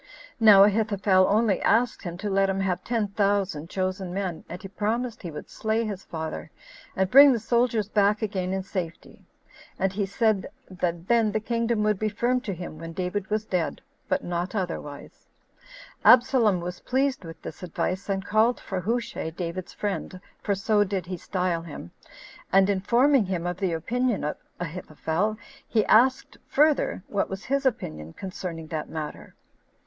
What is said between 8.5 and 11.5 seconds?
in safety; and he said that then the